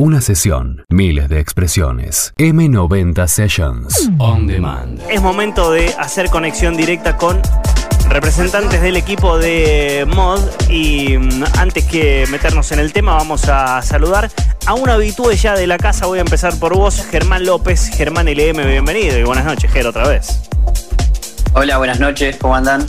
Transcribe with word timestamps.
Una 0.00 0.20
sesión, 0.20 0.84
miles 0.90 1.28
de 1.28 1.40
expresiones. 1.40 2.32
M90 2.38 3.26
Sessions. 3.26 4.08
On 4.18 4.46
demand. 4.46 5.00
Es 5.10 5.20
momento 5.20 5.72
de 5.72 5.92
hacer 5.98 6.30
conexión 6.30 6.76
directa 6.76 7.16
con 7.16 7.42
representantes 8.08 8.80
del 8.80 8.96
equipo 8.96 9.38
de 9.38 10.06
Mod 10.06 10.40
y 10.70 11.18
mm, 11.18 11.42
antes 11.58 11.84
que 11.86 12.28
meternos 12.30 12.70
en 12.70 12.78
el 12.78 12.92
tema 12.92 13.14
vamos 13.14 13.48
a 13.48 13.82
saludar 13.82 14.30
a 14.66 14.74
un 14.74 14.88
habitué 14.88 15.34
ya 15.34 15.56
de 15.56 15.66
la 15.66 15.78
casa. 15.78 16.06
Voy 16.06 16.18
a 16.18 16.22
empezar 16.22 16.56
por 16.60 16.76
vos, 16.76 17.04
Germán 17.10 17.44
López, 17.44 17.88
Germán 17.88 18.26
LM, 18.26 18.68
bienvenido 18.68 19.18
y 19.18 19.24
buenas 19.24 19.46
noches, 19.46 19.68
Ger, 19.72 19.88
otra 19.88 20.06
vez. 20.06 20.42
Hola, 21.54 21.76
buenas 21.78 21.98
noches, 21.98 22.36
¿cómo 22.36 22.54
andan? 22.54 22.86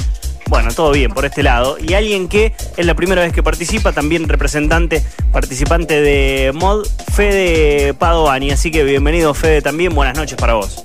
Bueno, 0.50 0.72
todo 0.74 0.92
bien 0.92 1.12
por 1.12 1.26
este 1.26 1.44
lado. 1.44 1.78
Y 1.80 1.94
alguien 1.94 2.28
que 2.28 2.54
es 2.76 2.86
la 2.86 2.96
primera 2.96 3.22
vez 3.22 3.32
que 3.32 3.44
participa, 3.44 3.94
también 3.94 4.28
representante, 4.28 5.04
participante 5.32 6.02
de 6.02 6.52
Mod, 6.54 6.88
Fede 7.14 7.94
Padovani. 7.94 8.50
Así 8.50 8.72
que 8.72 8.84
bienvenido, 8.84 9.36
Fede, 9.36 9.62
también. 9.62 9.94
Buenas 9.94 10.18
noches 10.18 10.36
para 10.38 10.56
vos. 10.56 10.82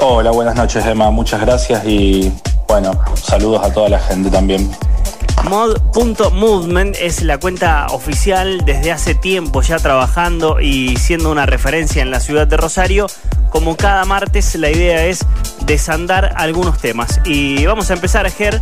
Hola, 0.00 0.30
buenas 0.30 0.54
noches, 0.54 0.86
Emma. 0.86 1.10
Muchas 1.10 1.40
gracias 1.40 1.84
y 1.84 2.32
bueno, 2.68 2.92
saludos 3.14 3.64
a 3.64 3.72
toda 3.72 3.88
la 3.88 3.98
gente 3.98 4.30
también. 4.30 4.70
Mod.movement 5.44 6.96
es 7.00 7.22
la 7.22 7.38
cuenta 7.38 7.86
oficial 7.90 8.64
desde 8.64 8.92
hace 8.92 9.14
tiempo 9.14 9.62
ya 9.62 9.78
trabajando 9.78 10.60
y 10.60 10.96
siendo 10.98 11.32
una 11.32 11.46
referencia 11.46 12.02
en 12.02 12.10
la 12.10 12.20
ciudad 12.20 12.46
de 12.46 12.56
Rosario. 12.56 13.06
Como 13.50 13.76
cada 13.76 14.04
martes, 14.04 14.54
la 14.54 14.70
idea 14.70 15.06
es 15.06 15.24
desandar 15.64 16.32
algunos 16.36 16.78
temas. 16.78 17.20
Y 17.24 17.64
vamos 17.66 17.90
a 17.90 17.94
empezar, 17.94 18.26
a 18.26 18.30
Ger, 18.30 18.60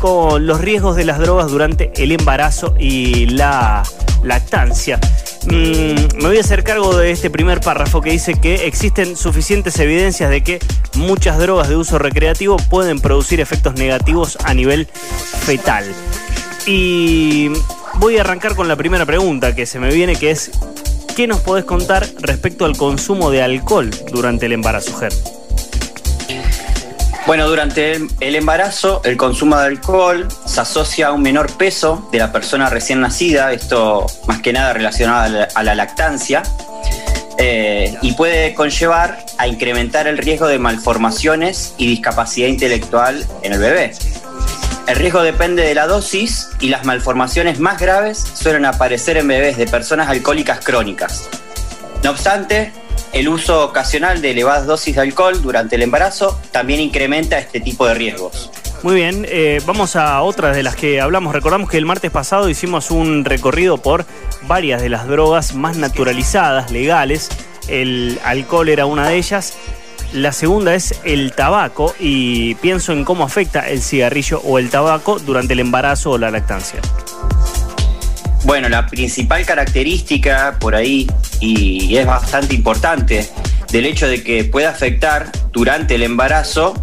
con 0.00 0.46
los 0.46 0.60
riesgos 0.60 0.96
de 0.96 1.04
las 1.04 1.18
drogas 1.18 1.50
durante 1.50 1.92
el 2.02 2.12
embarazo 2.12 2.74
y 2.78 3.26
la 3.26 3.82
lactancia. 4.22 4.98
Mm, 5.46 6.18
me 6.18 6.28
voy 6.28 6.36
a 6.36 6.40
hacer 6.40 6.62
cargo 6.62 6.96
de 6.96 7.10
este 7.10 7.30
primer 7.30 7.60
párrafo 7.60 8.00
que 8.00 8.10
dice 8.10 8.34
que 8.34 8.66
existen 8.66 9.16
suficientes 9.16 9.78
evidencias 9.80 10.30
de 10.30 10.42
que 10.42 10.60
muchas 10.94 11.38
drogas 11.38 11.68
de 11.68 11.76
uso 11.76 11.98
recreativo 11.98 12.56
pueden 12.56 13.00
producir 13.00 13.40
efectos 13.40 13.74
negativos 13.74 14.38
a 14.44 14.54
nivel 14.54 14.86
fetal. 15.40 15.84
Y 16.66 17.50
voy 17.94 18.18
a 18.18 18.20
arrancar 18.20 18.54
con 18.54 18.68
la 18.68 18.76
primera 18.76 19.04
pregunta 19.04 19.54
que 19.54 19.66
se 19.66 19.80
me 19.80 19.92
viene, 19.92 20.16
que 20.16 20.30
es, 20.30 20.52
¿qué 21.14 21.26
nos 21.26 21.40
podés 21.40 21.64
contar 21.64 22.06
respecto 22.20 22.64
al 22.64 22.76
consumo 22.76 23.30
de 23.30 23.42
alcohol 23.42 23.90
durante 24.10 24.46
el 24.46 24.52
embarazo, 24.52 24.96
Ger? 24.96 25.12
Bueno, 27.26 27.48
durante 27.48 27.98
el, 28.20 28.34
embarazo, 28.34 29.00
el 29.04 29.16
consumo 29.16 29.56
de 29.56 29.66
alcohol 29.66 30.28
se 30.44 30.60
asocia 30.60 31.08
a 31.08 31.12
un 31.12 31.22
menor 31.22 31.52
peso 31.52 32.08
de 32.10 32.18
la 32.18 32.32
persona 32.32 32.68
recién 32.68 33.00
nacida, 33.00 33.52
esto 33.52 34.06
más 34.26 34.40
que 34.40 34.52
nada 34.52 34.72
relacionado 34.72 35.46
a 35.54 35.62
la, 35.62 35.74
lactancia, 35.74 36.42
eh, 37.38 37.94
y 38.02 38.12
puede 38.12 38.54
conllevar 38.54 39.24
a 39.38 39.46
incrementar 39.46 40.06
el 40.08 40.18
riesgo 40.18 40.48
de 40.48 40.58
malformaciones 40.58 41.74
y 41.78 41.86
discapacidad 41.86 42.48
intelectual 42.48 43.24
en 43.42 43.52
el 43.52 43.58
bebé. 43.58 43.92
El 44.86 44.96
riesgo 44.96 45.22
depende 45.22 45.62
de 45.62 45.74
la 45.74 45.86
dosis 45.86 46.50
y 46.58 46.68
las 46.68 46.84
malformaciones 46.84 47.60
más 47.60 47.80
graves 47.80 48.18
suelen 48.18 48.64
aparecer 48.64 49.16
en 49.16 49.28
bebés 49.28 49.56
de 49.56 49.66
personas 49.66 50.08
alcohólicas 50.08 50.58
crónicas. 50.64 51.28
No 52.02 52.10
obstante, 52.10 52.72
el 53.12 53.28
uso 53.28 53.64
ocasional 53.64 54.20
de 54.20 54.32
elevadas 54.32 54.66
dosis 54.66 54.96
de 54.96 55.02
alcohol 55.02 55.40
durante 55.40 55.76
el 55.76 55.82
embarazo 55.82 56.40
también 56.50 56.80
incrementa 56.80 57.38
este 57.38 57.60
tipo 57.60 57.86
de 57.86 57.94
riesgos. 57.94 58.50
Muy 58.82 58.96
bien, 58.96 59.24
eh, 59.28 59.60
vamos 59.64 59.94
a 59.94 60.20
otras 60.22 60.56
de 60.56 60.64
las 60.64 60.74
que 60.74 61.00
hablamos. 61.00 61.32
Recordamos 61.32 61.70
que 61.70 61.78
el 61.78 61.86
martes 61.86 62.10
pasado 62.10 62.48
hicimos 62.48 62.90
un 62.90 63.24
recorrido 63.24 63.78
por 63.78 64.04
varias 64.48 64.82
de 64.82 64.88
las 64.88 65.06
drogas 65.06 65.54
más 65.54 65.76
naturalizadas, 65.76 66.72
legales. 66.72 67.28
El 67.68 68.18
alcohol 68.24 68.68
era 68.68 68.86
una 68.86 69.08
de 69.08 69.14
ellas. 69.14 69.54
La 70.12 70.32
segunda 70.32 70.74
es 70.74 71.00
el 71.04 71.32
tabaco 71.32 71.94
y 71.98 72.54
pienso 72.56 72.92
en 72.92 73.04
cómo 73.04 73.24
afecta 73.24 73.68
el 73.68 73.80
cigarrillo 73.80 74.40
o 74.40 74.58
el 74.58 74.68
tabaco 74.68 75.18
durante 75.18 75.54
el 75.54 75.60
embarazo 75.60 76.10
o 76.10 76.18
la 76.18 76.30
lactancia. 76.30 76.80
Bueno, 78.44 78.68
la 78.68 78.86
principal 78.86 79.46
característica 79.46 80.56
por 80.60 80.74
ahí, 80.74 81.06
y 81.40 81.96
es 81.96 82.04
bastante 82.04 82.54
importante, 82.54 83.26
del 83.70 83.86
hecho 83.86 84.06
de 84.06 84.22
que 84.22 84.44
pueda 84.44 84.68
afectar 84.68 85.30
durante 85.50 85.94
el 85.94 86.02
embarazo, 86.02 86.74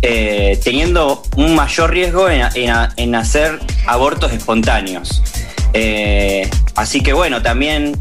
eh, 0.00 0.58
teniendo 0.64 1.22
un 1.36 1.54
mayor 1.54 1.90
riesgo 1.90 2.30
en, 2.30 3.14
hacer 3.14 3.58
abortos 3.86 4.32
espontáneos. 4.32 5.22
Eh, 5.74 6.48
así 6.76 7.02
que 7.02 7.12
bueno, 7.12 7.42
también 7.42 8.00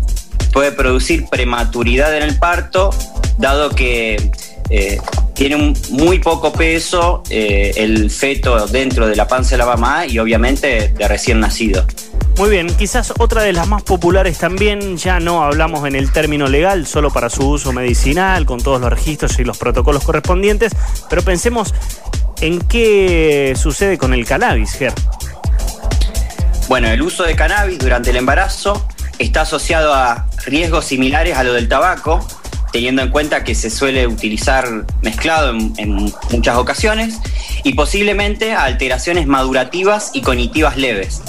puede 0.53 0.71
producir 0.71 1.25
prematuridad 1.29 2.15
en 2.15 2.23
el 2.23 2.37
parto, 2.37 2.91
dado 3.37 3.71
que 3.71 4.31
eh, 4.69 4.99
tiene 5.33 5.55
un 5.55 5.77
muy 5.91 6.19
poco 6.19 6.51
peso 6.51 7.23
el 7.29 8.09
feto 8.11 8.67
dentro 8.67 9.07
de 9.07 9.15
la 9.15 9.27
panza 9.27 9.51
de 9.51 9.57
la 9.57 9.65
mamá 9.65 10.05
y 10.05 10.19
obviamente 10.19 10.89
de 10.89 11.07
recién 11.07 11.39
nacido. 11.39 11.85
Muy 12.39 12.51
bien, 12.51 12.73
quizás 12.73 13.13
otra 13.19 13.43
de 13.43 13.51
las 13.51 13.67
más 13.67 13.83
populares 13.83 14.37
también, 14.37 14.95
ya 14.95 15.19
no 15.19 15.43
hablamos 15.43 15.85
en 15.85 15.95
el 15.95 16.09
término 16.13 16.47
legal, 16.47 16.87
solo 16.87 17.11
para 17.11 17.29
su 17.29 17.45
uso 17.45 17.73
medicinal, 17.73 18.45
con 18.45 18.61
todos 18.61 18.79
los 18.79 18.89
registros 18.89 19.37
y 19.39 19.43
los 19.43 19.57
protocolos 19.57 20.05
correspondientes, 20.05 20.71
pero 21.09 21.21
pensemos 21.21 21.73
en 22.39 22.59
qué 22.59 23.55
sucede 23.61 23.97
con 23.97 24.13
el 24.13 24.25
cannabis, 24.25 24.71
Ger. 24.71 24.93
Bueno, 26.69 26.87
el 26.87 27.01
uso 27.01 27.23
de 27.23 27.35
cannabis 27.35 27.77
durante 27.77 28.11
el 28.11 28.15
embarazo 28.15 28.87
está 29.17 29.41
asociado 29.41 29.93
a 29.93 30.27
riesgos 30.45 30.85
similares 30.85 31.35
a 31.35 31.43
lo 31.43 31.51
del 31.51 31.67
tabaco, 31.67 32.25
teniendo 32.71 33.01
en 33.01 33.09
cuenta 33.09 33.43
que 33.43 33.55
se 33.55 33.69
suele 33.69 34.07
utilizar 34.07 34.85
mezclado 35.01 35.51
en, 35.51 36.13
muchas 36.31 36.57
ocasiones, 36.57 37.19
y 37.63 37.73
posiblemente 37.73 38.53
alteraciones 38.53 39.27
madurativas 39.27 40.11
y 40.13 40.21
cognitivas 40.21 40.77
leves, 40.77 41.21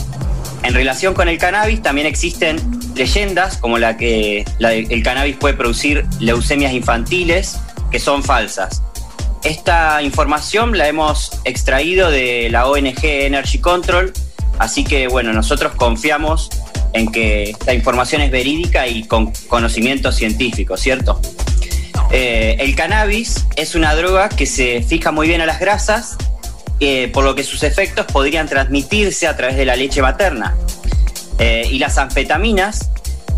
en 0.62 0.74
relación 0.74 1.14
con 1.14 1.28
el 1.28 1.38
cannabis 1.38 1.82
también 1.82 2.06
existen 2.06 2.60
leyendas 2.94 3.56
como 3.56 3.78
la 3.78 3.96
que 3.96 4.44
el 4.58 5.02
cannabis 5.02 5.36
puede 5.36 5.54
producir 5.54 6.04
leucemias 6.18 6.72
infantiles 6.72 7.58
que 7.90 7.98
son 7.98 8.22
falsas. 8.22 8.82
Esta 9.42 10.02
información 10.02 10.76
la 10.76 10.86
hemos 10.86 11.40
extraído 11.44 12.10
de 12.10 12.48
la 12.50 12.68
ONG 12.68 13.02
Energy 13.02 13.58
Control, 13.58 14.12
así 14.58 14.84
que 14.84 15.08
bueno, 15.08 15.32
nosotros 15.32 15.72
confiamos 15.76 16.50
en 16.92 17.10
que 17.10 17.50
esta 17.50 17.74
información 17.74 18.22
es 18.22 18.30
verídica 18.30 18.86
y 18.86 19.04
con 19.04 19.32
conocimiento 19.48 20.12
científico, 20.12 20.76
¿cierto? 20.76 21.20
Eh, 22.12 22.56
el 22.58 22.74
cannabis 22.74 23.46
es 23.56 23.74
una 23.74 23.94
droga 23.94 24.28
que 24.28 24.46
se 24.46 24.82
fija 24.82 25.12
muy 25.12 25.28
bien 25.28 25.40
a 25.40 25.46
las 25.46 25.60
grasas 25.60 26.16
eh, 26.80 27.08
por 27.12 27.24
lo 27.24 27.34
que 27.34 27.44
sus 27.44 27.62
efectos 27.62 28.06
podrían 28.06 28.48
transmitirse 28.48 29.28
a 29.28 29.36
través 29.36 29.56
de 29.56 29.64
la 29.64 29.76
leche 29.76 30.02
materna. 30.02 30.56
Eh, 31.38 31.68
y 31.70 31.78
las 31.78 31.98
anfetaminas 31.98 32.90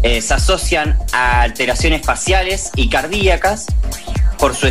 se 0.02 0.34
asocian 0.34 0.98
a 1.12 1.42
alteraciones 1.42 2.04
faciales 2.04 2.70
y 2.74 2.88
cardíacas. 2.88 3.66
Por 4.36 4.56
su, 4.56 4.68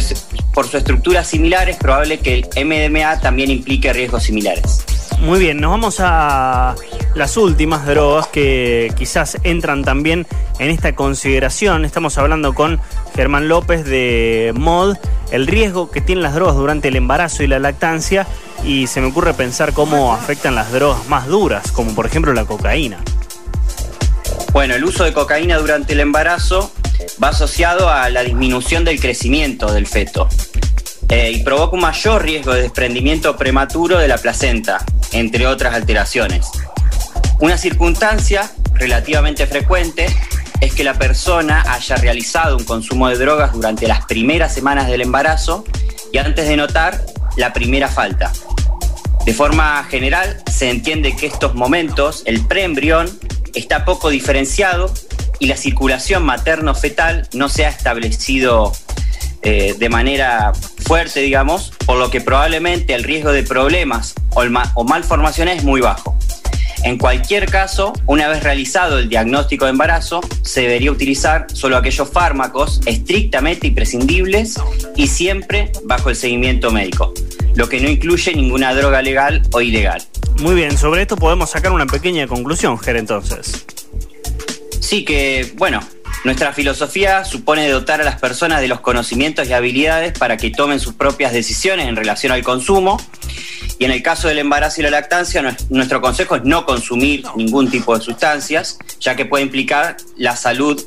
por 0.54 0.68
su 0.68 0.76
estructura 0.76 1.24
similar 1.24 1.70
es 1.70 1.78
probable 1.78 2.20
que 2.20 2.44
el 2.54 2.66
MDMA 2.66 3.22
también 3.22 3.50
implique 3.50 3.94
riesgos 3.94 4.24
similares. 4.24 4.84
Muy 5.20 5.40
bien, 5.40 5.62
nos 5.62 5.72
vamos 5.72 5.96
a 6.00 6.76
las 7.16 7.38
últimas 7.38 7.86
drogas 7.86 8.28
que 8.28 8.94
quizás 8.98 9.38
entran 9.44 9.84
también 9.84 10.26
en 10.60 10.70
esta 10.70 10.96
consideración. 10.96 11.86
Estamos 11.86 12.18
hablando 12.18 12.54
con 12.54 12.80
Germán 13.16 13.48
López 13.48 13.86
de 13.86 14.54
MOD, 14.56 14.98
el 15.32 15.48
riesgo 15.48 15.92
que 15.92 16.02
tienen 16.02 16.24
las 16.24 16.36
drogas 16.36 16.56
durante 16.56 16.88
el 16.88 16.96
embarazo 16.96 17.44
y 17.44 17.48
la 17.48 17.60
lactancia 17.60 18.28
y 18.64 18.88
se 18.88 19.02
me 19.02 19.08
ocurre 19.08 19.34
pensar 19.34 19.74
cómo 19.74 20.14
afectan 20.14 20.56
las 20.56 20.72
drogas 20.72 21.08
más 21.08 21.28
duras, 21.28 21.72
como 21.72 21.94
por 21.94 22.06
ejemplo 22.06 22.34
la 22.34 22.46
cocaína. 22.46 23.00
Bueno, 24.54 24.76
el 24.76 24.84
uso 24.84 25.04
de 25.04 25.14
cocaína 25.14 25.58
durante 25.58 25.94
el 25.94 26.00
embarazo 26.00 26.72
va 27.22 27.30
asociado 27.30 27.90
a 27.90 28.10
la 28.10 28.22
disminución 28.24 28.84
del 28.84 29.00
crecimiento 29.00 29.72
del 29.72 29.88
feto 29.88 30.28
eh, 31.10 31.32
y 31.32 31.44
provoca 31.44 31.76
un 31.76 31.82
mayor 31.82 32.24
riesgo 32.24 32.54
de 32.54 32.64
desprendimiento 32.64 33.36
prematuro 33.38 33.98
de 33.98 34.08
la 34.08 34.18
placenta, 34.18 34.86
entre 35.12 35.48
otras 35.48 35.74
alteraciones. 35.74 36.48
Una 37.42 37.58
circunstancia 37.58 38.52
relativamente 38.76 39.48
frecuente 39.48 40.06
es 40.60 40.76
que 40.76 40.84
la 40.84 40.94
persona 40.94 41.64
haya 41.74 41.96
realizado 41.96 42.56
un 42.56 42.64
consumo 42.64 43.10
de 43.10 43.18
drogas 43.18 43.54
durante 43.54 43.88
las 43.88 44.06
primeras 44.06 44.54
semanas 44.54 44.88
del 44.88 45.02
embarazo 45.02 45.66
y 46.14 46.20
antes 46.20 46.48
de 46.48 46.56
notar 46.56 47.04
la 47.38 47.52
primera 47.52 47.88
falta. 47.88 48.32
De 49.26 49.34
forma 49.34 49.84
general, 49.86 50.40
se 50.52 50.70
entiende 50.70 51.16
que 51.16 51.26
estos 51.26 51.56
momentos, 51.56 52.22
el 52.26 52.46
preembrión, 52.46 53.10
está 53.56 53.86
poco 53.86 54.10
diferenciado 54.10 54.94
y 55.40 55.48
la 55.48 55.58
circulación 55.58 56.22
materno-fetal 56.22 57.28
no 57.34 57.50
se 57.50 57.66
ha 57.66 57.70
establecido 57.70 58.72
eh, 59.42 59.74
de 59.80 59.90
manera 59.90 60.54
fuerte, 60.86 61.22
digamos, 61.22 61.74
por 61.88 61.98
lo 61.98 62.12
que 62.12 62.22
probablemente 62.22 62.94
el 62.94 63.04
riesgo 63.04 63.32
de 63.32 63.42
problemas 63.42 64.14
o, 64.36 64.44
o 64.76 64.84
malformaciones 64.84 65.58
es 65.58 65.64
muy 65.64 65.82
bajo. 65.82 66.21
En 66.84 66.98
cualquier 66.98 67.46
caso, 67.46 67.94
una 68.08 68.28
vez 68.28 68.44
realizado 68.44 68.98
el 68.98 69.08
diagnóstico 69.08 69.66
de 69.66 69.72
embarazo, 69.72 70.22
se 70.42 70.62
debería 70.62 70.92
utilizar 70.92 71.46
solo 71.54 71.78
aquellos 71.78 72.10
fármacos 72.10 72.82
estrictamente 72.86 73.68
imprescindibles 73.68 74.56
y 74.96 75.08
siempre 75.08 75.72
bajo 75.84 76.10
el 76.10 76.16
seguimiento 76.16 76.72
médico, 76.72 77.14
lo 77.54 77.70
que 77.70 77.80
no 77.80 77.90
incluye 77.90 78.34
ninguna 78.34 78.74
droga 78.74 79.02
legal 79.02 79.44
o 79.52 79.62
ilegal. 79.62 80.02
Muy 80.40 80.56
bien, 80.56 80.76
sobre 80.76 81.04
esto 81.04 81.18
podemos 81.18 81.52
sacar 81.52 81.72
una 81.72 81.86
pequeña 81.86 82.26
conclusión, 82.26 82.80
Ger, 82.80 82.96
entonces. 82.96 83.64
Sí, 84.80 85.06
que, 85.06 85.54
bueno, 85.58 85.82
nuestra 86.24 86.52
filosofía 86.52 87.26
supone 87.26 87.70
dotar 87.70 88.02
a 88.02 88.04
las 88.04 88.20
personas 88.20 88.62
de 88.62 88.68
los 88.68 88.80
conocimientos 88.82 89.48
y 89.48 89.54
habilidades 89.54 90.18
para 90.18 90.38
que 90.38 90.50
tomen 90.50 90.80
sus 90.80 90.94
propias 90.94 91.32
decisiones 91.32 91.88
en 91.88 91.96
relación 91.96 92.32
al 92.32 92.44
consumo. 92.44 93.00
Y 93.82 93.86
en 93.86 93.92
el 93.92 94.04
caso 94.04 94.28
del 94.28 94.38
embarazo 94.38 94.80
y 94.80 94.84
la 94.84 94.92
lactancia, 94.92 95.42
nuestro 95.72 96.02
consejo 96.02 96.36
es 96.36 96.44
no 96.44 96.68
consumir 96.68 97.24
ningún 97.36 97.72
tipo 97.72 97.98
de 97.98 98.06
sustancias, 98.06 98.78
ya 99.00 99.16
que 99.16 99.26
puede 99.26 99.44
implicar 99.44 99.98
la 100.18 100.36
salud 100.36 100.80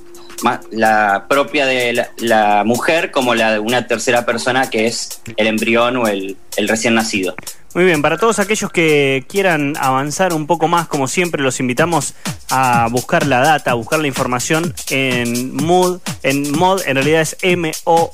la 0.71 1.27
propia 1.29 1.67
de 1.67 2.07
la, 2.19 2.63
mujer 2.65 3.11
como 3.11 3.35
la 3.35 3.55
de 3.55 3.59
una 3.59 3.89
tercera 3.89 4.25
persona 4.25 4.71
que 4.71 4.87
es 4.87 5.21
el 5.37 5.49
embrión 5.49 5.97
o 5.97 6.07
el, 6.07 6.37
el 6.57 6.69
recién 6.69 6.95
nacido. 6.95 7.35
Muy 7.75 7.85
bien, 7.85 8.01
para 8.01 8.17
todos 8.17 8.39
aquellos 8.39 8.71
que 8.71 9.25
quieran 9.29 9.75
avanzar 9.81 10.33
un 10.33 10.47
poco 10.47 10.69
más, 10.69 10.87
como 10.87 11.09
siempre, 11.09 11.43
los 11.43 11.59
invitamos 11.59 12.15
a 12.49 12.87
buscar 12.93 13.27
la 13.27 13.41
data, 13.41 13.73
a 13.73 13.75
buscar 13.75 13.99
la 13.99 14.07
información 14.07 14.73
en 14.91 15.53
MOD, 15.57 15.99
en 16.23 16.53
MOD, 16.53 16.83
en 16.87 16.95
realidad 16.95 17.23
es 17.23 17.37
M-O-D.movement 17.43 18.05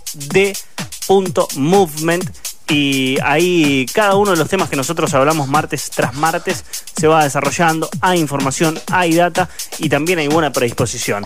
y 2.71 3.19
ahí 3.25 3.85
cada 3.93 4.15
uno 4.15 4.31
de 4.31 4.37
los 4.37 4.49
temas 4.49 4.71
que 4.71 4.77
nosotros 4.77 5.13
hablamos 5.15 5.49
martes 5.49 5.91
tras 5.91 6.15
martes 6.15 6.65
se 6.97 7.09
va 7.09 7.25
desarrollando, 7.25 7.89
hay 8.01 8.21
información, 8.21 8.79
hay 8.91 9.15
data 9.15 9.49
y 9.79 9.89
también 9.89 10.21
hay 10.21 10.29
buena 10.29 10.53
predisposición. 10.53 11.25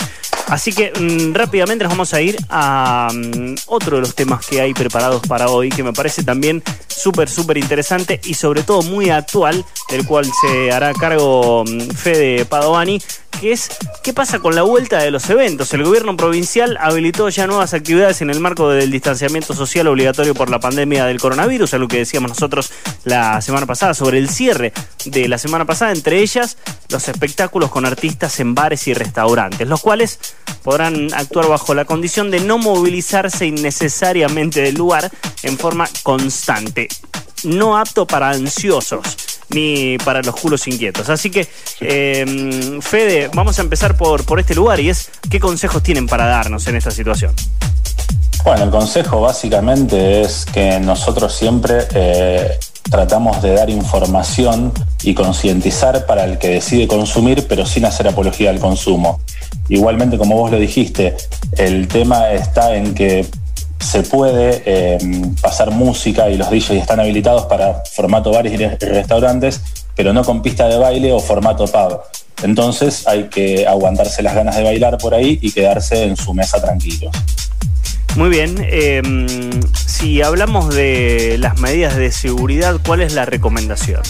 Así 0.49 0.73
que 0.73 0.93
mm, 0.99 1.35
rápidamente 1.35 1.85
nos 1.85 1.93
vamos 1.93 2.14
a 2.14 2.20
ir 2.20 2.37
a 2.49 3.11
mm, 3.12 3.55
otro 3.67 3.96
de 3.96 4.02
los 4.02 4.14
temas 4.14 4.46
que 4.46 4.61
hay 4.61 4.75
preparados 4.75 5.23
para 5.26 5.49
hoy, 5.49 5.69
que 5.69 5.82
me 5.82 5.93
parece 5.93 6.23
también 6.23 6.62
súper, 6.87 7.29
súper 7.29 7.58
interesante 7.58 8.20
y 8.25 8.35
sobre 8.35 8.62
todo 8.62 8.82
muy 8.82 9.11
actual, 9.11 9.64
del 9.90 10.06
cual 10.06 10.26
se 10.40 10.73
hará 10.73 10.93
cargo 10.93 11.64
mm, 11.64 11.90
Fede 11.90 12.44
Padovani, 12.44 13.00
que 13.44 13.52
es 13.52 13.69
qué 14.02 14.14
pasa 14.14 14.38
con 14.38 14.55
la 14.55 14.62
vuelta 14.62 15.02
de 15.02 15.11
los 15.11 15.29
eventos. 15.29 15.75
El 15.75 15.85
gobierno 15.85 16.17
provincial 16.17 16.79
habilitó 16.81 17.29
ya 17.29 17.46
nuevas 17.46 17.75
actividades 17.75 18.23
en 18.23 18.31
el 18.31 18.41
marco 18.41 18.70
del 18.70 18.91
distanciamiento 18.91 19.52
social 19.52 19.87
obligatorio 19.87 20.35
por 20.35 20.49
la 20.49 20.61
pandemia 20.61 21.05
del 21.05 21.20
coronavirus, 21.20 21.75
algo 21.75 21.87
que 21.87 21.99
decíamos 21.99 22.31
nosotros 22.31 22.73
la 23.05 23.43
semana 23.43 23.67
pasada 23.67 23.93
sobre 23.93 24.17
el 24.17 24.31
cierre 24.31 24.73
de 25.05 25.29
la 25.29 25.37
semana 25.37 25.67
pasada, 25.67 25.93
entre 25.93 26.20
ellas 26.20 26.56
los 26.88 27.06
espectáculos 27.06 27.70
con 27.70 27.85
artistas 27.85 28.41
en 28.41 28.55
bares 28.55 28.88
y 28.88 28.94
restaurantes, 28.94 29.69
los 29.69 29.82
cuales 29.82 30.20
podrán 30.62 31.12
actuar 31.12 31.47
bajo 31.47 31.75
la 31.75 31.85
condición 31.85 32.31
de 32.31 32.40
no 32.40 32.56
movilizarse 32.56 33.44
innecesariamente 33.44 34.62
del 34.62 34.76
lugar 34.76 35.11
en 35.43 35.58
forma 35.58 35.87
constante, 36.02 36.88
no 37.43 37.76
apto 37.76 38.06
para 38.06 38.31
ansiosos 38.31 39.24
ni 39.54 39.96
para 39.98 40.20
los 40.22 40.34
culos 40.34 40.66
inquietos. 40.66 41.08
Así 41.08 41.30
que, 41.30 41.48
em, 41.80 42.80
Fede, 42.80 43.30
vamos 43.32 43.58
a 43.58 43.62
empezar 43.62 43.96
por, 43.96 44.24
por 44.24 44.40
este 44.40 44.54
lugar 44.54 44.80
y 44.80 44.90
es 44.90 45.10
qué 45.30 45.40
consejos 45.40 45.82
tienen 45.82 46.06
para 46.06 46.26
darnos 46.26 46.66
en 46.66 46.76
esta 46.76 46.90
situación. 46.90 47.34
Bueno, 48.44 48.64
el 48.64 48.70
consejo 48.70 49.22
básicamente 49.22 50.20
es 50.20 50.44
que 50.44 50.78
nosotros 50.78 51.34
siempre 51.34 51.86
eh, 51.94 52.58
tratamos 52.90 53.40
de 53.40 53.54
dar 53.54 53.70
información 53.70 54.70
y 55.02 55.14
concientizar 55.14 56.04
para 56.04 56.24
el 56.24 56.36
que 56.36 56.48
decide 56.48 56.86
consumir, 56.86 57.46
pero 57.48 57.64
sin 57.64 57.86
hacer 57.86 58.06
apología 58.06 58.50
al 58.50 58.58
consumo. 58.58 59.20
Igualmente, 59.70 60.18
como 60.18 60.36
vos 60.36 60.50
lo 60.50 60.58
dijiste, 60.58 61.16
el 61.56 61.88
tema 61.88 62.32
está 62.32 62.76
en 62.76 62.94
que 62.94 63.26
se 63.84 64.02
puede 64.02 64.62
eh, 64.64 64.98
pasar 65.40 65.70
música 65.70 66.31
y 66.31 66.36
los 66.36 66.50
DJs 66.50 66.70
están 66.70 67.00
habilitados 67.00 67.44
para 67.46 67.82
formato 67.92 68.32
bares 68.32 68.52
y 68.52 68.56
restaurantes, 68.56 69.60
pero 69.94 70.12
no 70.12 70.25
con 70.25 70.42
pista 70.42 70.66
de 70.69 70.78
baile 70.78 71.12
o 71.12 71.20
formato 71.20 71.66
pub. 71.66 72.00
Entonces 72.42 73.06
hay 73.06 73.25
que 73.25 73.66
aguantarse 73.66 74.22
las 74.22 74.34
ganas 74.34 74.56
de 74.56 74.64
bailar 74.64 74.98
por 74.98 75.14
ahí 75.14 75.38
y 75.40 75.52
quedarse 75.52 76.04
en 76.04 76.16
su 76.16 76.32
mesa 76.34 76.60
tranquilos. 76.60 77.14
Muy 78.16 78.31
bien, 78.31 78.56
em, 78.70 79.60
si 79.75 80.22
hablamos 80.22 80.75
de 80.75 81.37
las 81.38 81.58
medidas 81.60 81.96
de 81.96 82.12
seguridad, 82.12 82.76
¿cuál 82.84 83.02
es 83.02 83.12
la 83.12 83.26
recomendación? 83.26 84.02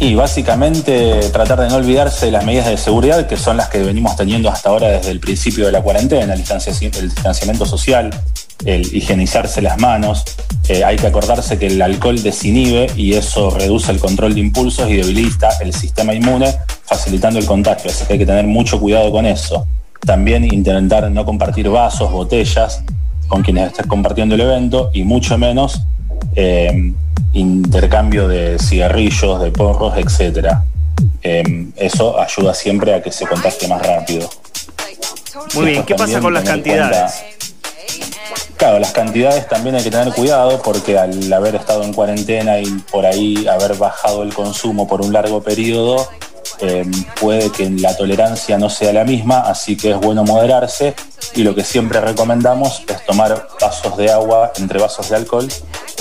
Y 0.00 0.14
básicamente 0.14 1.20
tratar 1.32 1.60
de 1.60 1.68
no 1.68 1.74
olvidarse 1.74 2.26
de 2.26 2.32
las 2.32 2.44
medidas 2.44 2.66
de 2.66 2.76
seguridad 2.76 3.26
que 3.26 3.36
son 3.36 3.56
las 3.56 3.68
que 3.68 3.78
venimos 3.78 4.14
teniendo 4.14 4.48
hasta 4.48 4.68
ahora 4.68 4.88
desde 4.88 5.10
el 5.10 5.18
principio 5.18 5.66
de 5.66 5.72
la 5.72 5.82
cuarentena, 5.82 6.34
el 6.34 6.38
distanciamiento, 6.38 7.66
social, 7.66 8.10
el 8.64 8.82
higienizarse 8.94 9.60
las 9.60 9.76
manos. 9.78 10.24
Eh, 10.68 10.84
hay 10.84 10.96
que 10.96 11.08
acordarse 11.08 11.58
que 11.58 11.66
el 11.66 11.82
alcohol 11.82 12.22
desinhibe 12.22 12.86
y 12.94 13.14
eso 13.14 13.50
reduce 13.50 13.90
el 13.90 13.98
control 13.98 14.34
de 14.34 14.40
impulsos 14.40 14.88
y 14.88 14.96
debilita 14.96 15.48
el 15.60 15.74
sistema 15.74 16.14
inmune, 16.14 16.54
facilitando 16.84 17.40
el 17.40 17.46
contagio. 17.46 17.90
Así 17.90 18.04
que 18.04 18.12
hay 18.12 18.18
que 18.20 18.26
tener 18.26 18.46
mucho 18.46 18.78
cuidado 18.78 19.10
con 19.10 19.26
eso. 19.26 19.66
También 20.06 20.44
intentar 20.44 21.10
no 21.10 21.24
compartir 21.24 21.68
vasos, 21.70 22.12
botellas 22.12 22.84
con 23.26 23.42
quienes 23.42 23.72
estén 23.72 23.88
compartiendo 23.88 24.36
el 24.36 24.42
evento 24.42 24.90
y 24.92 25.02
mucho 25.02 25.36
menos 25.38 25.82
eh, 26.36 26.92
intercambio 27.38 28.28
de 28.28 28.58
cigarrillos, 28.58 29.40
de 29.40 29.50
porros, 29.50 29.96
etc. 29.96 30.58
Em, 31.22 31.72
eso 31.76 32.20
ayuda 32.20 32.54
siempre 32.54 32.94
a 32.94 33.02
que 33.02 33.12
se 33.12 33.26
contagie 33.26 33.68
más 33.68 33.84
rápido. 33.84 34.28
Muy 35.54 35.66
bien, 35.66 35.84
¿qué 35.84 35.94
pasa 35.94 36.20
con 36.20 36.34
las 36.34 36.44
cantidades? 36.44 37.24
claro, 38.58 38.80
las 38.80 38.92
cantidades 38.92 39.48
también 39.48 39.76
hay 39.76 39.84
que 39.84 39.90
tener 39.90 40.12
cuidado 40.12 40.60
porque 40.62 40.98
al 40.98 41.32
haber 41.32 41.54
estado 41.54 41.84
en 41.84 41.92
cuarentena 41.92 42.58
y 42.58 42.66
por 42.90 43.06
ahí 43.06 43.46
haber 43.46 43.76
bajado 43.76 44.24
el 44.24 44.34
consumo 44.34 44.86
por 44.88 45.00
un 45.00 45.12
largo 45.12 45.42
periodo, 45.42 46.08
em, 46.60 46.90
puede 47.20 47.50
que 47.50 47.68
la 47.70 47.96
tolerancia 47.96 48.58
no 48.58 48.70
sea 48.70 48.92
la 48.92 49.04
misma, 49.04 49.40
así 49.40 49.76
que 49.76 49.92
es 49.92 49.96
bueno 49.98 50.24
moderarse 50.24 50.94
y 51.34 51.42
lo 51.42 51.54
que 51.54 51.64
siempre 51.64 52.00
recomendamos 52.00 52.82
es 52.88 53.04
tomar 53.04 53.48
vasos 53.60 53.96
de 53.96 54.10
agua 54.10 54.52
entre 54.56 54.78
vasos 54.78 55.08
de 55.08 55.16
alcohol 55.16 55.48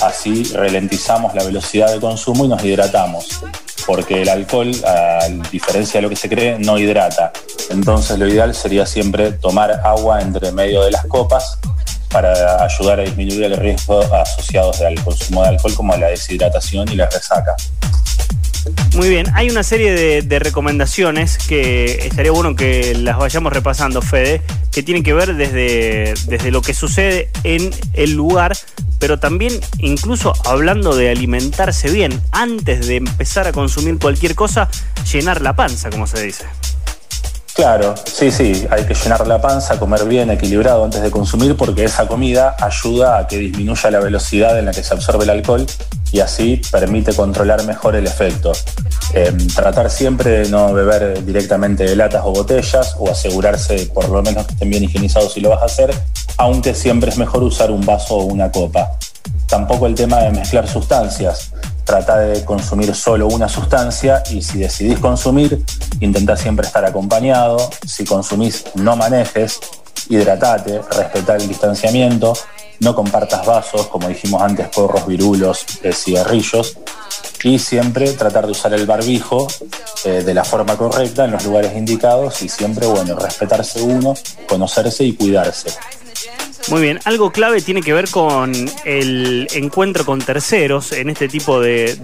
Así 0.02 0.44
ralentizamos 0.54 1.34
la 1.34 1.44
velocidad 1.44 1.92
de 1.92 2.00
consumo 2.00 2.46
y 2.46 2.48
nos 2.48 2.64
hidratamos, 2.64 3.42
porque 3.88 4.22
el 4.22 4.30
alcohol, 4.30 4.72
a 4.86 5.28
diferencia 5.52 5.98
de 5.98 6.04
lo 6.04 6.10
que 6.10 6.16
se 6.16 6.30
cree, 6.30 6.60
no 6.60 6.78
hidrata. 6.78 7.32
Entonces 7.72 8.20
lo 8.20 8.28
ideal 8.28 8.54
sería 8.54 8.86
siempre 8.86 9.32
tomar 9.32 9.72
agua 9.84 10.22
entre 10.22 10.52
medio 10.52 10.84
de 10.84 10.92
las 10.92 11.06
copas 11.08 11.58
para 12.12 12.64
ayudar 12.64 13.00
a 13.00 13.04
disminuir 13.04 13.46
el 13.46 13.58
riesgo 13.58 14.02
asociados 14.14 14.82
al 14.82 15.04
consumo 15.04 15.42
de 15.42 15.50
alcohol 15.50 15.74
como 15.74 15.98
la 15.98 16.08
deshidratación 16.08 16.88
y 16.90 16.96
la 16.96 17.10
resaca. 17.10 17.56
Muy 18.98 19.10
bien, 19.10 19.28
hay 19.36 19.52
una 19.52 19.62
serie 19.62 20.24
de, 20.24 20.40
recomendaciones 20.40 21.38
que 21.38 22.08
estaría 22.08 22.32
bueno 22.32 22.56
que 22.56 22.96
las 22.96 23.20
vayamos 23.20 23.54
repasando, 23.54 24.02
Fede, 24.02 24.42
que 24.72 24.82
tienen 24.82 25.04
que 25.04 25.14
ver 25.14 25.36
desde, 25.36 26.16
desde 26.26 26.50
lo 26.50 26.64
que 26.64 26.74
sucede 26.74 27.30
en 27.44 27.70
el 27.94 28.14
lugar 28.14 28.58
pero 29.00 29.20
también 29.20 29.54
incluso 29.78 30.34
hablando 30.46 30.96
de 30.96 31.12
alimentarse 31.12 31.92
bien, 31.92 32.20
antes 32.32 32.88
de 32.88 32.96
empezar 32.96 33.46
a 33.46 33.52
consumir 33.52 34.00
cualquier 34.00 34.34
cosa, 34.34 34.68
llenar 35.12 35.42
la 35.42 35.56
panza, 35.56 35.92
como 35.92 36.08
se 36.08 36.24
dice. 36.24 36.46
Claro, 37.58 37.96
sí, 38.06 38.30
sí, 38.30 38.68
hay 38.70 38.86
que 38.86 38.94
llenar 38.94 39.26
la 39.26 39.42
panza, 39.42 39.80
comer 39.80 40.06
bien, 40.06 40.30
equilibrado 40.30 40.86
antes 40.86 41.02
de 41.02 41.10
consumir, 41.10 41.58
porque 41.58 41.86
esa 41.86 42.08
comida 42.08 42.56
ayuda 42.62 43.18
a 43.18 43.26
que 43.26 43.40
disminuya 43.40 43.90
la 43.90 44.00
velocidad 44.00 44.60
en 44.60 44.66
la 44.66 44.72
que 44.72 44.84
se 44.84 44.94
absorbe 44.94 45.24
el 45.24 45.32
alcohol 45.32 45.66
y 46.12 46.20
así 46.20 46.62
permite 46.72 47.16
controlar 47.16 47.64
mejor 47.64 47.96
el 47.96 48.06
efecto. 48.06 48.52
Em, 49.12 49.48
tratar 49.48 49.90
siempre 49.90 50.44
de 50.44 50.50
no 50.50 50.72
beber 50.72 51.26
directamente 51.26 51.84
de 51.84 51.96
latas 51.96 52.22
o 52.26 52.32
botellas 52.32 52.96
o 53.00 53.10
asegurarse 53.10 53.90
por 53.92 54.08
lo 54.10 54.22
menos 54.22 54.46
que 54.46 54.54
estén 54.54 54.70
bien 54.70 54.84
higienizados 54.84 55.34
si 55.34 55.42
lo 55.42 55.50
vas 55.50 55.64
a 55.64 55.66
hacer, 55.66 55.92
aunque 56.38 56.76
siempre 56.76 57.10
es 57.10 57.18
mejor 57.18 57.42
usar 57.42 57.72
un 57.72 57.84
vaso 57.84 58.18
o 58.18 58.26
una 58.26 58.52
copa. 58.52 58.92
Tampoco 59.48 59.88
el 59.88 59.96
tema 59.96 60.18
de 60.18 60.30
mezclar 60.30 60.68
sustancias. 60.68 61.52
Trata 61.88 62.20
de 62.20 62.44
consumir 62.44 62.94
solo 62.94 63.28
una 63.28 63.48
sustancia 63.48 64.22
y 64.30 64.42
si 64.42 64.60
decidís 64.60 65.00
consumir, 65.00 65.64
intenta 66.02 66.36
siempre 66.36 66.68
estar 66.68 66.84
acompañado. 66.84 67.58
Si 67.88 68.04
consumís, 68.04 68.66
no 68.76 68.98
manejes, 68.98 69.58
hidratate, 70.10 70.82
respeta 70.82 71.38
el 71.38 71.48
distanciamiento, 71.48 72.34
no 72.82 72.94
compartas 72.94 73.46
vasos, 73.46 73.88
como 73.88 74.10
dijimos 74.10 74.42
antes, 74.42 74.68
porros, 74.68 75.08
virulos, 75.08 75.66
eh, 75.82 75.94
cigarrillos, 75.94 76.78
y 77.44 77.58
siempre 77.58 78.12
tratar 78.12 78.48
de 78.48 78.52
usar 78.52 78.74
el 78.74 78.86
barbijo 78.86 79.48
eh, 80.04 80.24
de 80.26 80.34
la 80.34 80.44
forma 80.44 80.76
correcta 80.76 81.24
en 81.24 81.32
los 81.32 81.46
lugares 81.46 81.74
indicados 81.78 82.42
y 82.42 82.50
siempre, 82.50 82.86
bueno, 82.86 83.16
respetarse 83.16 83.82
uno, 83.82 84.14
conocerse 84.50 85.06
y 85.06 85.14
cuidarse. 85.14 85.70
Muy 86.70 86.82
bien, 86.82 87.00
algo 87.06 87.32
clave 87.32 87.62
tiene 87.62 87.82
que 87.82 87.94
ver 87.94 88.10
con 88.10 88.54
el 88.84 89.48
encuentro 89.54 90.06
con 90.06 90.20
terceros 90.20 90.92
en 90.92 91.10
este 91.10 91.30
tipo 91.30 91.62
de, 91.62 91.96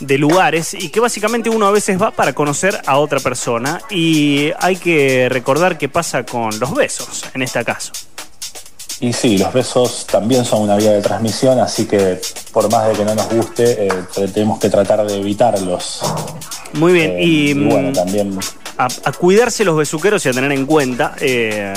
de 0.00 0.18
lugares 0.18 0.74
y 0.74 0.88
que 0.88 0.98
básicamente 0.98 1.48
uno 1.48 1.66
a 1.66 1.70
veces 1.70 2.00
va 2.02 2.10
para 2.10 2.32
conocer 2.32 2.80
a 2.84 2.98
otra 2.98 3.20
persona 3.20 3.80
y 3.90 4.50
hay 4.58 4.74
que 4.76 5.28
recordar 5.30 5.78
qué 5.78 5.88
pasa 5.88 6.24
con 6.24 6.58
los 6.58 6.74
besos 6.74 7.24
en 7.34 7.42
este 7.42 7.64
caso. 7.64 7.92
Y 8.98 9.12
sí, 9.12 9.38
los 9.38 9.52
besos 9.52 10.06
también 10.06 10.44
son 10.44 10.62
una 10.62 10.76
vía 10.76 10.92
de 10.92 11.00
transmisión, 11.02 11.58
así 11.60 11.86
que 11.86 12.20
por 12.52 12.70
más 12.70 12.88
de 12.88 12.94
que 12.94 13.04
no 13.04 13.14
nos 13.14 13.28
guste, 13.28 13.86
eh, 13.86 13.92
tenemos 14.32 14.60
que 14.60 14.68
tratar 14.68 15.04
de 15.06 15.16
evitarlos. 15.16 16.00
Muy 16.74 16.92
bien, 16.92 17.12
Eh, 17.12 17.24
y, 17.24 17.54
bueno, 17.54 17.90
mm, 17.90 17.92
también 17.94 18.38
a, 18.78 18.86
a 19.04 19.12
cuidarse 19.12 19.64
los 19.64 19.76
besuqueros 19.76 20.24
y 20.26 20.28
a 20.28 20.32
tener 20.32 20.50
en 20.52 20.66
cuenta. 20.66 21.14
eh, 21.20 21.72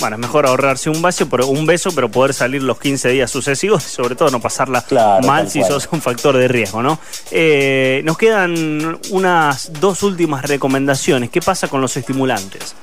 bueno, 0.00 0.16
es 0.16 0.20
mejor 0.20 0.46
ahorrarse 0.46 0.90
un 0.90 1.02
beso, 1.02 1.28
pero, 1.28 1.46
un 1.48 1.66
beso, 1.66 1.90
pero 1.94 2.08
poder 2.10 2.32
salir 2.34 2.62
los 2.62 2.78
15 2.78 3.08
días 3.10 3.30
sucesivos 3.30 3.84
y 3.86 3.90
sobre 3.90 4.14
todo 4.14 4.30
no 4.30 4.40
pasarla 4.40 4.82
Claro, 4.82 5.26
mal 5.26 5.50
si 5.50 5.60
cual. 5.60 5.72
sos 5.72 5.88
un 5.92 6.00
factor 6.00 6.36
de 6.36 6.46
riesgo, 6.48 6.82
¿no? 6.82 6.98
Eh, 7.30 8.02
nos 8.04 8.16
quedan 8.18 8.98
unas 9.10 9.72
dos 9.80 10.02
últimas 10.02 10.44
recomendaciones. 10.44 11.30
¿Qué 11.30 11.40
pasa 11.40 11.68
con 11.68 11.80
los 11.80 11.96
estimulantes? 11.96 12.74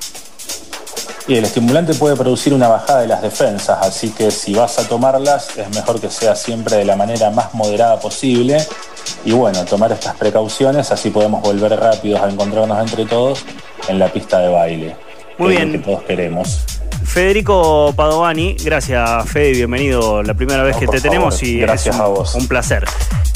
Y 1.27 1.35
el 1.37 1.45
estimulante 1.45 1.95
puede 1.95 2.15
producir 2.15 2.53
una 2.53 2.67
bajada 2.67 3.01
de 3.01 3.07
las 3.07 3.21
defensas, 3.21 3.79
así 3.81 4.09
que 4.09 4.29
si 4.29 4.53
vas 4.53 4.77
a 4.77 4.87
tomarlas 4.87 5.57
es 5.57 5.67
mejor 5.73 5.99
que 5.99 6.11
sea 6.11 6.35
siempre 6.35 6.75
de 6.75 6.85
la 6.85 6.95
manera 6.95 7.31
más 7.31 7.53
moderada 7.55 7.99
posible. 7.99 8.57
Y 9.23 9.31
bueno, 9.31 9.65
tomar 9.65 9.91
estas 9.91 10.15
precauciones, 10.17 10.91
así 10.91 11.09
podemos 11.09 11.41
volver 11.41 11.79
rápidos 11.79 12.21
a 12.21 12.29
encontrarnos 12.29 12.79
entre 12.79 13.05
todos 13.05 13.43
en 13.87 13.97
la 13.97 14.07
pista 14.13 14.39
de 14.39 14.49
baile. 14.49 14.95
Muy 15.39 15.49
que 15.49 15.53
es 15.55 15.59
bien. 15.61 15.73
lo 15.73 15.79
que 15.79 15.85
todos 15.85 16.03
queremos. 16.03 16.59
Federico 17.15 17.93
Padovani, 17.95 18.57
gracias 18.61 19.29
Fede, 19.29 19.53
bienvenido 19.53 20.21
la 20.21 20.33
primera 20.33 20.63
vez 20.63 20.73
No, 20.73 20.79
que 20.81 20.85
te 20.87 20.97
favor, 20.97 21.01
tenemos 21.01 21.43
y 21.43 21.59
gracias 21.61 21.95
es 21.95 22.01
un, 22.01 22.05
a 22.05 22.09
vos. 22.09 22.35
un 22.35 22.45
placer. 22.49 22.83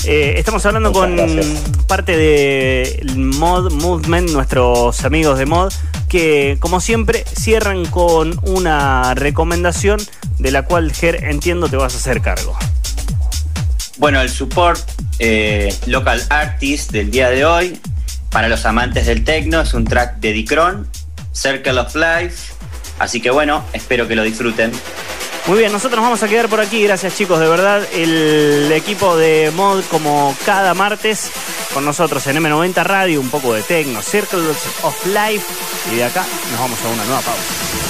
Eh, 0.04 0.34
estamos 0.36 0.66
hablando 0.66 0.90
Muchas 0.92 1.08
con 1.08 1.16
gracias. 1.16 1.46
parte 1.88 2.18
de 2.18 3.02
Mod 3.16 3.72
Movement, 3.72 4.32
nuestros 4.32 5.06
amigos 5.06 5.40
de 5.40 5.46
Mod, 5.46 5.72
que 6.10 6.58
como 6.60 6.82
siempre 6.82 7.24
cierran 7.24 7.86
con 7.86 8.38
una 8.44 9.14
recomendación 9.16 10.02
de 10.40 10.52
la 10.52 10.64
cual 10.64 10.92
Ger 10.92 11.24
entiendo 11.24 11.70
te 11.70 11.78
vas 11.78 11.94
a 11.94 12.00
hacer 12.00 12.20
cargo. 12.20 12.58
Bueno, 13.96 14.20
el 14.20 14.30
support 14.30 14.82
eh, 15.20 15.74
local 15.86 16.22
artist 16.30 16.92
del 16.92 17.12
día 17.12 17.30
de 17.30 17.46
hoy, 17.46 17.80
para 18.30 18.50
los 18.50 18.66
amantes 18.66 19.06
del 19.06 19.24
techno, 19.24 19.62
es 19.62 19.74
un 19.74 19.86
track 19.86 20.18
de 20.18 20.34
Dicron, 20.34 20.86
Circle 21.32 21.80
of 21.80 21.96
Life. 21.96 22.59
Así 23.00 23.22
que 23.22 23.32
bueno, 23.32 23.64
espero 23.74 24.08
que 24.08 24.16
lo 24.16 24.24
disfruten. 24.24 24.72
Muy 25.48 25.58
bien, 25.58 25.72
nosotros 25.72 25.98
nos 25.98 26.06
vamos 26.06 26.22
a 26.22 26.28
quedar 26.28 26.48
por 26.48 26.60
aquí, 26.60 26.84
gracias 26.84 27.16
chicos, 27.16 27.40
de 27.40 27.48
verdad, 27.48 27.82
el 27.94 28.72
equipo 28.72 29.18
de 29.18 29.52
Mod 29.56 29.84
como 29.86 30.36
cada 30.46 30.76
martes 30.76 31.32
con 31.74 31.86
nosotros 31.86 32.28
en 32.28 32.38
M90 32.38 32.84
Radio, 32.84 33.20
un 33.20 33.30
poco 33.30 33.54
de 33.54 33.64
Tecno, 33.64 34.02
Circles 34.02 34.58
of 34.84 35.06
Life 35.08 35.46
y 35.92 35.96
de 35.96 36.04
acá 36.04 36.26
nos 36.52 36.60
vamos 36.60 36.80
a 36.84 36.88
una 36.90 37.06
nueva 37.06 37.22
pausa. 37.22 37.90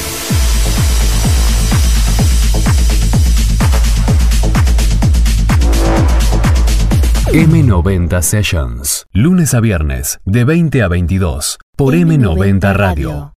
M90 7.33 8.21
Sessions. 8.23 9.05
Lunes 9.13 9.53
a 9.53 9.59
viernes, 9.59 10.19
de 10.25 10.45
20 10.45 10.81
a 10.81 10.87
22, 10.87 11.59
por 11.75 11.93
M90 11.93 12.73
Radio. 12.73 13.27